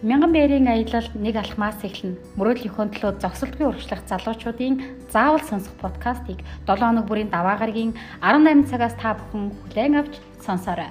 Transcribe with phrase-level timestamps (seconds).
[0.00, 2.16] Мянган бэрийн аялал нэг алхмаас эхэлнэ.
[2.40, 4.80] Мөрөөдлийн төлөө зогсолтгүй урагшлах залуучуудын
[5.12, 7.92] заавал сонсох подкастыг 7 хоног бүрийн даваа гарагийн
[8.24, 10.88] 18 цагаас та бүхэн хүлээн авч сонсоорой.